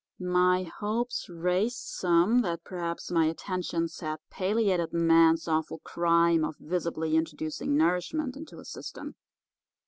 My 0.33 0.63
hopes 0.63 1.29
raised 1.29 1.77
some 1.77 2.41
that 2.41 2.63
perhaps 2.63 3.11
my 3.11 3.25
attentions 3.27 3.99
had 3.99 4.17
palliated 4.31 4.93
man's 4.93 5.47
awful 5.47 5.77
crime 5.77 6.43
of 6.43 6.57
visibly 6.57 7.15
introducing 7.15 7.77
nourishment 7.77 8.35
into 8.35 8.57
his 8.57 8.71
system. 8.71 9.13